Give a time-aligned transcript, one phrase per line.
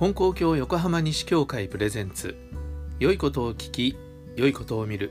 [0.00, 2.34] 金光教横浜西教会プレゼンツ。
[3.00, 3.98] 良いことを聞き
[4.34, 5.10] 良いことを見る。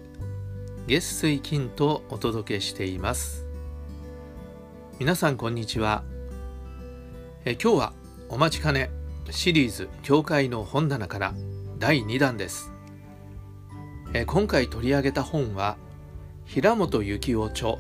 [0.87, 3.45] 月水金とお届けしています。
[4.97, 6.03] 皆さんこんにちは。
[7.45, 7.93] え今日は
[8.29, 8.89] お待ちかね
[9.29, 11.33] シリーズ教会の本棚から
[11.77, 12.71] 第2弾です。
[14.15, 15.77] え今回取り上げた本は
[16.45, 17.75] 平本幸夫著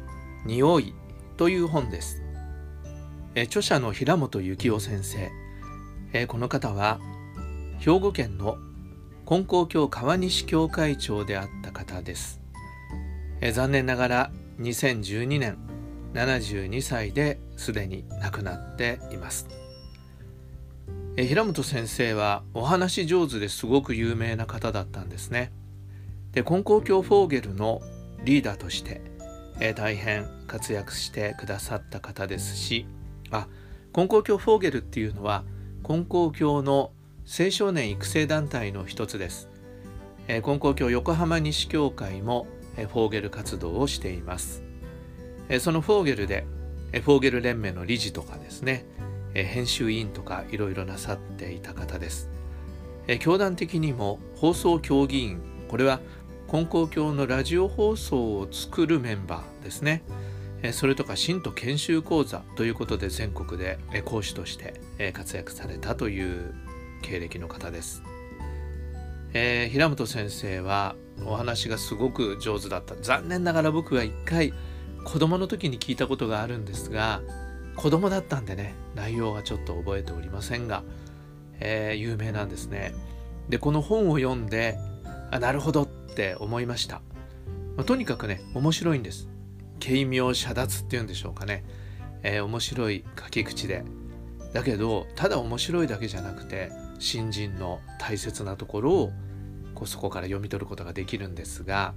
[0.45, 0.93] 匂い
[1.37, 2.21] という本です。
[3.33, 5.31] え著者の平本幸夫先生。
[6.11, 6.99] えこの方は
[7.79, 8.57] 兵庫県の
[9.25, 12.41] 金光教川西教会長であった方です。
[13.39, 15.57] え残念ながら2012年
[16.13, 19.47] 72歳ですでに亡くなっています。
[21.15, 25.53] え平本先生はお話上手ですごく有名な方だったんですね。
[26.33, 27.81] で金光教フォーゲルの
[28.25, 29.01] リーダーとして
[29.61, 32.85] え大変活躍してくださった方ですし
[33.31, 33.47] あ
[33.93, 35.45] 金光教フォーゲルっていうのは
[35.81, 36.91] 金光教の
[37.31, 39.49] 青少年育成団体の一つです、
[40.27, 44.63] えー、金光教横浜西教会も、えー、フォーゲル活動をしています、
[45.47, 46.47] えー、そのフォーゲルで、
[46.91, 48.83] えー、フォーゲル連盟の理事とかですね、
[49.35, 52.31] えー、編集委員とかいろいろなさっていた方です、
[53.05, 55.99] えー、教団的にも放送協議員これは
[56.47, 60.01] 金光教のラジオ放送を作るメンバーですね、
[60.71, 64.81] それとか信徒研修講座ということで全国で講師として
[65.13, 66.55] 活躍されたという
[67.01, 68.03] 経歴の方です。
[69.33, 72.95] えー、平本先生はお話がすごく上手だった。
[72.95, 74.53] 残念ながら僕は一回
[75.03, 77.21] 子供の時に聞いたことがあるんですが
[77.75, 80.83] 子供だったんでね内容はちょっと覚えておりませんが、
[81.59, 82.93] えー、有名なんですね。
[83.47, 84.77] でこの本を読んで
[85.31, 87.01] あなるほどって思いました、
[87.75, 89.29] まあ、とにかくね面白いんです。
[89.83, 91.63] 軽妙遮奪っていうんでしょうかね、
[92.23, 93.83] えー、面白い書き口で。
[94.53, 99.11] だけどただ面白いだけじゃなくて新人の大切なところを
[99.73, 101.93] こうそこから読み取ることができるんですが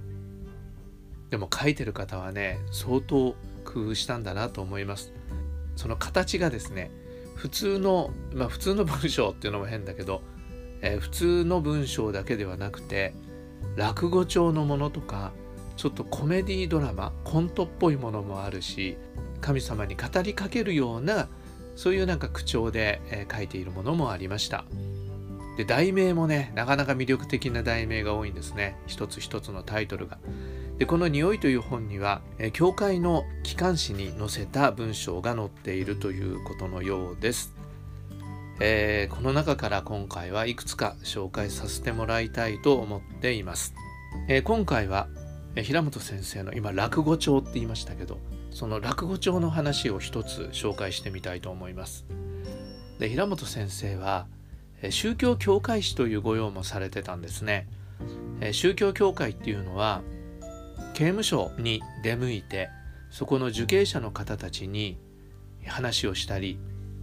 [1.29, 3.35] でも書いてる方はね相当
[3.65, 5.13] 工夫したんだなと思います。
[5.75, 6.91] その形がですね
[7.35, 10.21] 普通のまあ普通の文章っていうのも変だけど、
[10.81, 13.13] えー、普通の文章だけではなくて
[13.75, 15.31] 落語調のものとか
[15.75, 18.97] ちょっとコメディドラマコントっぽいものもあるし
[19.41, 21.27] 神様に語りかけるような
[21.75, 24.65] そういうなんか口調で、えー、書いているものもありました。
[25.57, 28.75] で題名もねなかなか魅力的な題名が多いんですね。
[28.87, 30.17] 一つ一つのタイトルが。
[30.77, 32.21] でこの「匂い」という本には、
[32.53, 37.53] 教会の機関誌に載せた文章が載っているということのようです、
[38.59, 43.75] えー、この中から今回はいくつか紹介させてもらいたいと思っています、
[44.27, 45.07] え今回は
[45.55, 48.17] 平本先生の今落語帳って言いましたけど
[48.49, 52.05] その落語帳の話を一つ紹介してみたいと思います。
[52.99, 54.27] で平本先生は
[54.91, 57.67] 宗教協会士という御用もされてたんですね。
[58.51, 60.01] 宗教協会っていうのは
[60.93, 62.69] 刑務所に出向いて
[63.09, 64.97] そこの受刑者の方たちに
[65.65, 66.59] 話をしたり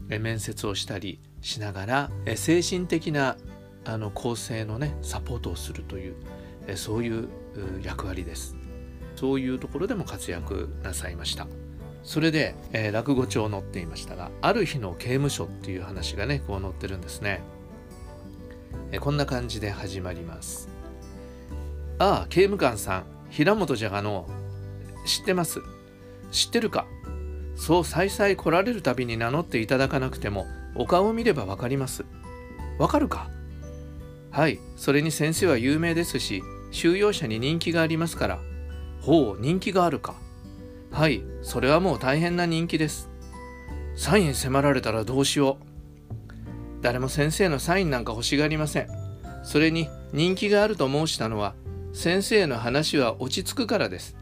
[0.08, 3.36] 面接をしたりしながら精神的な
[3.86, 6.16] あの構成のねサポートをするという
[6.74, 7.28] そういう
[7.82, 8.60] 役割です。
[9.20, 11.46] そういうところでも活躍なさいました
[12.02, 17.42] それで、えー、落語帳を載っていましたがある日の刑務所っていう話がねこう載ってるんですね、
[19.00, 20.68] こんな感じで始まります
[21.98, 24.28] ああ刑務官さん平本じゃがの
[25.06, 25.60] 知ってます？
[26.30, 26.86] 知ってるか？
[27.56, 32.04] そう再々来られるたびに名乗っていただかなくてもお顔を見ればわかります
[32.78, 33.30] わかるか？
[34.30, 38.38] はいそれに先生は有名ですし収容者に人気がありますから
[39.00, 40.14] ほう、人気があるか。
[40.92, 43.08] はい、それはもう大変な人気です。
[43.96, 45.64] サイン迫られたらどうしよう。
[46.82, 48.88] 誰も先生のサインなんか欲しがりません。
[49.42, 51.54] それに人気があると申したのは、
[51.92, 54.16] 先生の話は落ち着くからです。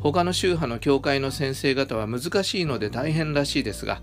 [0.00, 4.02] 他の宗派の教会の先生方は難しいので大変らしいですが、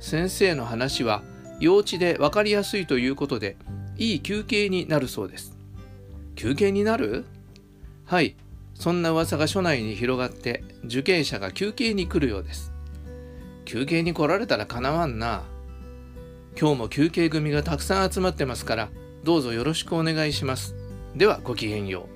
[0.00, 1.22] 先生の話は
[1.60, 3.56] 幼稚で分かりやすいということで、
[3.96, 5.56] いい休憩になるそうです。
[6.34, 7.24] 休憩になる？
[8.04, 8.36] はい、
[8.74, 12.72] そんな噂が署内に広がって受刑者が休憩に来るようです
[13.64, 15.44] 休憩に来られたらかなわんな
[16.58, 18.88] 今日も休憩組がたくさん集まってますから
[19.24, 20.74] どうぞよろしくお願いします。
[21.14, 22.08] ではごきげんよ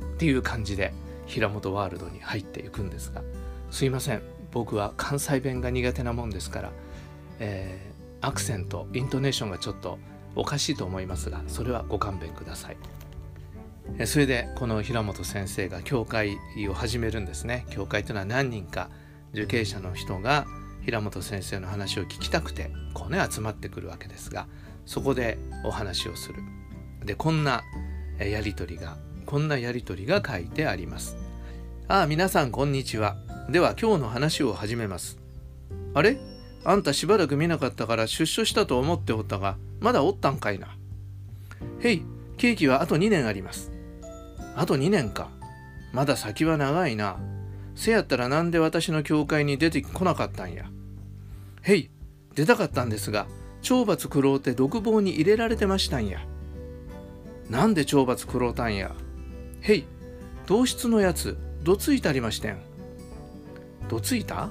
[0.00, 0.14] う。
[0.14, 0.92] っていう感じで
[1.26, 3.22] 平本ワールドに入っていくんですが
[3.70, 4.22] すいません。
[4.50, 6.72] 僕は関西弁が苦手なもんですから、
[7.38, 10.00] えー、アクセントイントネーションがちょっと
[10.34, 12.76] おかしいと思いますがそれはご勘弁ください。
[14.06, 16.36] それでこの平本先生が教会
[16.68, 17.64] を始めるんですね。
[17.70, 18.90] 教会というのは何人か
[19.32, 20.46] 受刑者の人が
[20.86, 24.46] 平本先生の話を聞きたくてこうね集まってくるわけですが
[24.86, 26.36] そこでお話をする。
[27.04, 27.64] でこんな
[28.20, 28.96] やり取りが
[29.26, 31.16] こんなやり取りが書いてあります。
[31.88, 33.16] ああ皆さんこんにちは。
[33.50, 35.18] では今日の話を始めます。
[35.92, 36.18] あれ？
[36.64, 40.76] あんたしばらく見なかったから出所したと思っておったがまだおったんかいな。
[41.80, 42.02] へい
[42.36, 43.72] ケーキはあと2年あります。
[44.54, 45.30] あと2年か。
[45.92, 47.16] まだ先は長いな。
[47.74, 50.70] せやったらなんで私の教会に出てこなかったんや。
[51.68, 51.90] へい
[52.36, 53.26] 出たかったんですが
[53.60, 56.20] 懲罰食ろうて独房に入れられてましたんや。
[57.50, 58.94] なんで懲罰食ろうたんや。
[59.62, 59.84] へい
[60.46, 62.58] 同室のやつどついたりましてん。
[63.88, 64.50] どついた？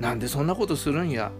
[0.00, 1.32] なんでそんなことするんや。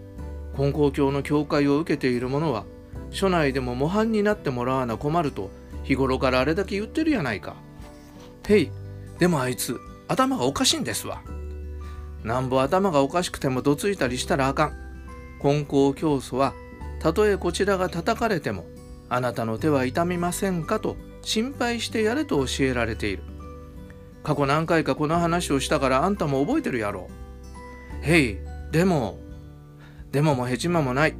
[0.56, 2.66] 金光教の教会を受けている者は
[3.10, 5.50] 署内でも模範になってもらわな困ると
[5.84, 7.56] 日頃からあれだけ言ってるやないか。
[8.46, 8.70] へい
[9.18, 11.22] でもあいつ頭がおかしいんですわ。
[12.22, 14.83] なんぼ頭がおかしくてもどついたりしたらあかん。
[15.44, 16.54] 金光教祖は
[17.00, 18.64] たとえこちらが叩かれても
[19.10, 23.22] あなたの手は痛みませんかと心配してやれと教えられている。
[24.22, 27.10] 過去何回かこの話をしたからあんたも覚えてるやろ。
[28.00, 28.38] へい
[28.72, 29.18] でも
[30.12, 31.14] でももへちまもない。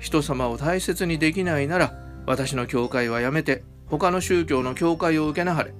[0.00, 1.94] 人様を大切にできないなら
[2.26, 5.72] 私の教会はやめて他の宗教の教会を受けなはれ。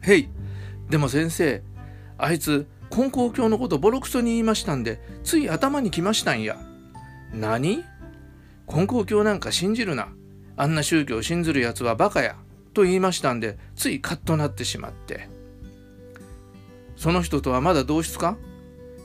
[0.00, 0.30] へい
[0.88, 1.62] でも先生
[2.16, 6.56] あいつ金光教のことボロクソに言いましたんでつい頭にきましたんや。
[7.32, 7.84] 何？
[8.66, 10.08] 金光教なんか信じるな。
[10.56, 12.36] あんな宗教を信ずるやつはバカや。
[12.72, 15.28] と言いましたんでついカッとなってしまって。
[16.96, 18.36] その人とはまだ同室か？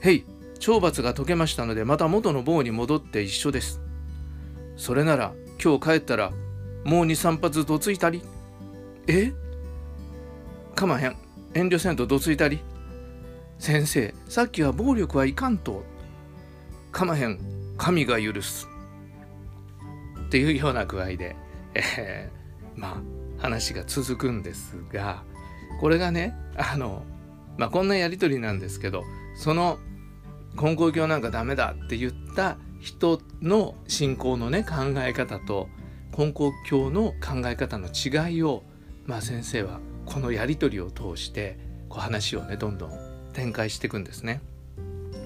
[0.02, 0.26] へい
[0.60, 3.82] 懲罰が解けましたのでまた元の棒に戻って一緒です。
[4.78, 5.34] それなら
[5.64, 6.32] 今日帰ったら
[6.84, 8.22] もう23発どついたり。
[9.08, 9.34] え？
[10.76, 11.16] かまへん。
[11.54, 12.60] 遠慮せんとどついたり。
[13.58, 15.84] 先生さっきは暴力はいかんと。
[16.92, 17.40] かまへん。
[17.78, 18.68] 神が許す
[20.26, 21.36] っていうような具合で、
[21.74, 23.02] えー、ま
[23.40, 25.24] あ話が続くんですが
[25.80, 27.04] これがねあの
[27.58, 29.04] まあこんなやり取りなんですけど
[29.36, 29.78] その
[30.56, 35.68] 金光教なんかダメだって言った人の信仰のね考え方と
[36.16, 38.64] 金光教の考え方の違いを、
[39.06, 41.58] まあ、先生はこのやり取りを通して
[41.90, 42.92] こう話をねどんどん
[43.34, 44.42] 展開していくんですね。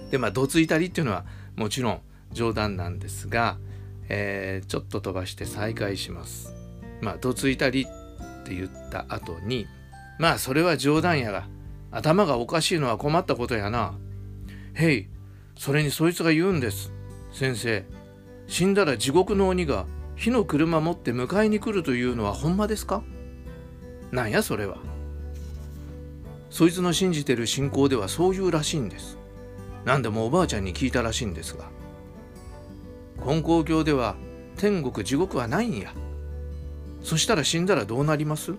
[0.10, 1.25] でまあどついたりっていうのは
[1.56, 3.57] もちろん冗談なんですが、
[4.07, 6.53] えー、ちょっと飛ばして再開します。
[7.01, 9.67] まあどついたりって言った後に
[10.19, 11.47] まあそれは冗談やが
[11.91, 13.93] 頭がおかしいのは困ったことやな。
[14.73, 15.07] へい
[15.57, 16.91] それにそいつが言うんです。
[17.31, 17.85] 先生
[18.47, 19.85] 死んだら地獄の鬼が
[20.15, 23.03] 火の車持って迎えに来るというのはほんまですか？
[24.11, 24.77] なんやそれは。
[26.49, 29.17] そいつの信じてる信仰ではそういうらしいんです。
[29.85, 31.69] 何でもおばあちゃんに聞いたらしいんですが。
[33.24, 34.16] 金光教では
[34.57, 35.94] 天国地獄はないんや。
[37.01, 38.56] そしたら死んだらどうなります？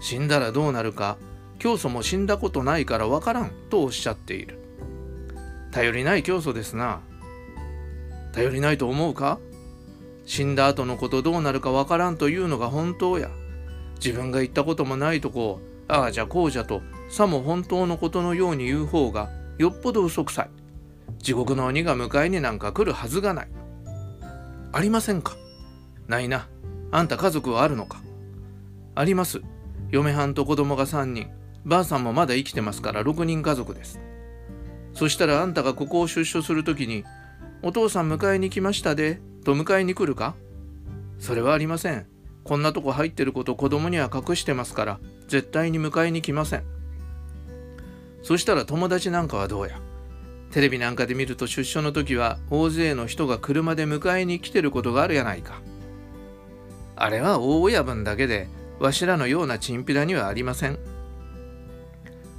[0.00, 1.18] 死んだらどうなるか
[1.58, 4.58] 教祖も死んだことないからわからんとおっしゃっている。
[5.70, 7.00] 頼りない教祖ですな。
[8.32, 9.38] 頼りないと思うか？
[10.24, 13.30] 死んだ後のことどうなるかわからんというのが本当や。
[13.96, 20.50] 自分が言ったこともないとこを、ああじゃこうじゃと、さも本当のことのように言う方がよっぽど嘘くさい。
[21.18, 23.48] 地獄の鬼が迎えになんか来るはずがない。
[24.72, 25.36] ありませんか？
[26.08, 26.48] ないな。
[26.90, 28.00] あんた家族はあるのか？
[28.94, 29.42] あります。
[29.90, 31.30] 嫁はんと子供が3人。
[31.64, 34.00] ばあさんもまだ生きてますから6人家族です。
[34.94, 37.04] そしたらあんたがここを出所するときに、
[37.62, 40.34] お父さん迎えに来ましたで、と迎えに来るか？
[41.18, 42.06] それはありません。
[42.42, 46.64] こんなとこ入ってること子供には隠してますから、絶対に迎えに来ません。
[48.22, 49.80] そしたら友達なんかはどうや？
[50.52, 55.62] テレビなんかで見ると出所の時は大勢の人が車で迎えに来てることがあるやないか。
[56.94, 60.78] あれは大親分だけで、わしらのようなチンピラにはありません。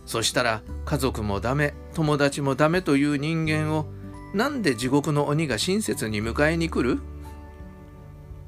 [0.05, 3.88] そしたら家族もダメ友達もダメという人間を
[4.34, 7.01] なんで地獄の鬼が親切に迎えに来る？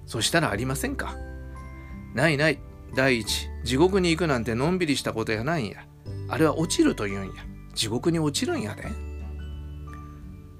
[0.05, 1.15] そしたらありませんか。
[2.13, 2.59] ないない
[2.93, 5.85] 第一地獄に行くなんてのんびりしたことやないんや。
[6.29, 7.43] あれは落ちると言うんや。
[7.73, 9.14] 地獄に落ちるんやで。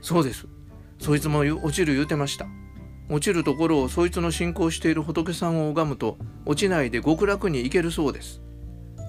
[0.05, 0.47] そうです
[0.99, 2.45] そいつも落ちる言うてました
[3.09, 8.41] 落ちるところをそいつの信仰している仏さんを拝むと落ちないで極楽に行けるそうです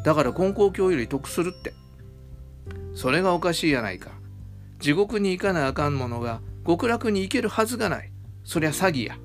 [0.05, 1.75] だから金光教より得するって。
[2.95, 4.13] それがおかしいやないか。
[4.79, 8.13] 地獄に行かなあかんものが極楽に行けるはずがない。
[8.45, 9.19] そりゃ詐欺や。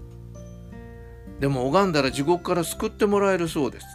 [1.39, 3.85] でも拝んだら地獄から救ってもらえるそうです。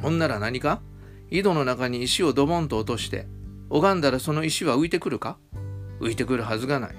[0.00, 0.80] ほんなら何か？
[1.30, 3.26] 井戸の中に石をドボンと落として、
[3.68, 5.36] 拝んだらその石は浮いてくるか？
[6.02, 6.94] 浮いてくるはずがない。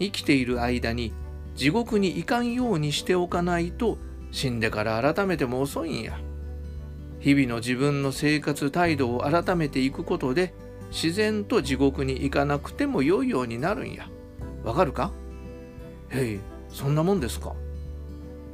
[0.00, 1.12] 生きている間に
[1.54, 3.98] 地獄に行かんようにしておかないと
[4.32, 6.18] 死んでから改めても遅いんや。
[7.20, 10.52] 日々の自分の生活態度を改めていくことで
[10.90, 14.08] 自然と地獄に行かなくても良いようになるんや。
[14.64, 15.12] わかるか？
[16.10, 17.54] へいそんなもんですか？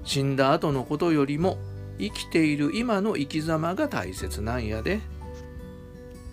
[0.05, 1.59] 死んだ後のことよりも
[1.99, 5.01] 生きている今の生き様が大切なんやで。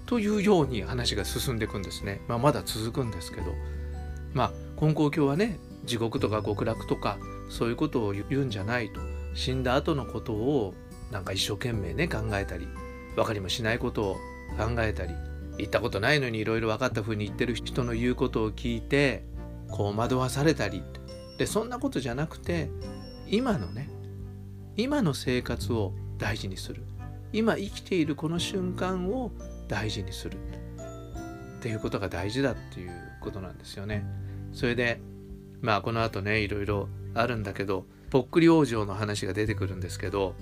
[0.08, 3.54] というように話が進んでいくんですね、まあ、まだ続くんですけど。
[4.34, 7.18] まあ金光教はね地獄とか極楽とか
[7.50, 9.02] そういうことを言うんじゃないと
[9.34, 10.74] 死んだ後のことを
[11.12, 12.68] なんか一生懸命ね考えたり
[13.16, 14.14] 分かりもしないことを
[14.58, 15.14] 考えたり
[15.58, 19.24] 言ったことないのにいろいろ分かったふうに言ってる人の言うことを聞いて
[19.70, 20.84] こう惑わされたり
[21.40, 22.70] でそんなことじゃなくて
[23.28, 23.90] 今のね
[24.76, 26.84] 今の生活を大事にする。
[27.34, 29.32] 今生きているこの瞬間を
[29.68, 34.06] 大事にするっていうことが大事だっていうことなんですよね。
[34.54, 35.00] それで
[35.62, 40.36] まあこの後ねいろいろあるんだけどぽっくり往生の話が出てくるんですけど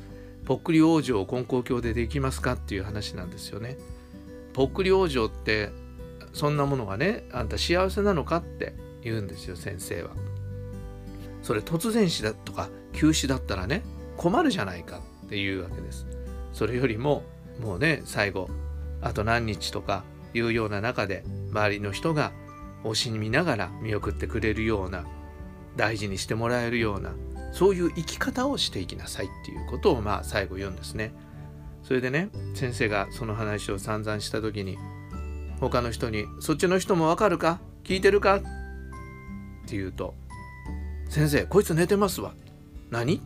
[0.46, 3.78] ぽっくり往生を金光教でできますかっていう話なんですよね。
[4.54, 5.70] ぽっくり往生って
[6.34, 10.12] そんなものがねあんた幸せなのかって言うんですよ先生は。
[11.42, 13.84] それ突然死だとか急死だったらね
[14.18, 16.06] 困るじゃないかっていうわけです。
[16.54, 17.24] それよりも
[17.60, 18.50] もうね最後
[19.06, 22.32] あと何日とかいうような中で周りの人が
[22.84, 25.06] 惜しみながら見送ってくれるような
[25.76, 27.14] 大事にしてもらえるような
[27.54, 31.14] そういう生き方をしていきなさいっていうことをまあ最後言うんですね。
[31.84, 34.78] それでね先生がその話を散々した時に
[35.60, 37.60] 他の人に「そっちの人もわかるか？
[37.84, 38.42] 聞いてるか?」っ
[39.68, 40.16] て言うと
[41.10, 42.34] 「先生こいつ寝てますわ」
[42.90, 43.22] 「何？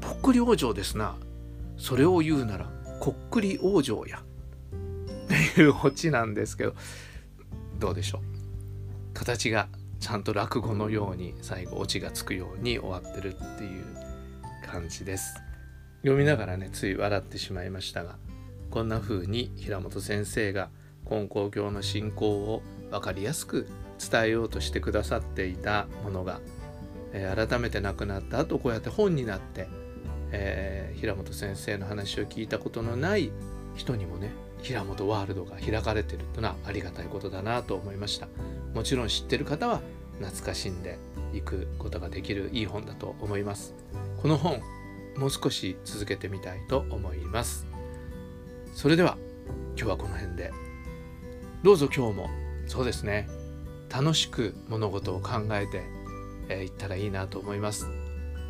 [0.00, 1.14] ぽっくり往生ですな」
[1.78, 2.68] それを言うなら
[2.98, 4.22] こっくり往生や。
[5.54, 6.74] ていうオチなんですけど
[7.78, 8.20] どうでしょう？
[9.14, 9.68] 形が
[10.00, 13.84] ちゃんと落語のように最後オチがつくように終わってるっていう
[14.66, 15.34] 感じです。
[16.02, 18.16] 読みながらねつい笑ってしまいましたが
[18.70, 20.68] こんな風に平本先生が
[21.08, 23.66] 金光教の信仰を分かりやすく
[23.98, 26.40] 伝えようとしてくださっていたものが、
[27.12, 29.68] えー、改めて亡くなった後こうやって本になって、
[30.32, 33.30] えー、平本先生の話を聞いたことのない
[33.74, 34.32] 人にもね
[34.64, 38.28] 平本ワールドが開かれてるというのはありがたいことだなと思いました。
[38.74, 39.82] もちろん知ってる方は
[40.18, 40.98] 懐かしんで
[41.34, 43.74] いくことができるいい本だと思います。
[44.22, 44.62] この本
[45.16, 47.66] もう少し続けてみたいと思います。
[48.74, 49.18] それでは
[49.76, 50.50] 今日はこの辺で。
[51.62, 52.30] どうぞ今日も
[52.66, 53.28] そうですね。
[53.94, 55.80] 楽しく物事を考えてい、
[56.48, 57.86] えー、ったらいいなと思います、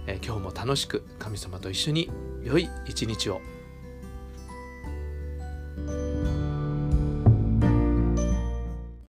[0.06, 2.10] えー、今日も楽しく神様と一緒に
[2.42, 3.40] 良い一日を。